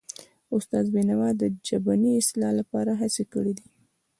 [0.57, 3.65] استاد بینوا د ژبني اصلاح لپاره هڅې کړی دي.